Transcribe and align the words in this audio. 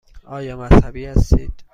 آیا 0.25 0.55
مذهبی 0.57 1.05
هستید؟ 1.05 1.63